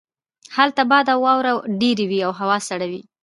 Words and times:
هلته 0.55 0.81
باد 0.89 1.07
او 1.13 1.19
واوره 1.25 1.53
ډیره 1.81 2.05
وی 2.09 2.19
او 2.27 2.31
هوا 2.39 2.57
سړه 2.69 2.87
وي 2.91 3.01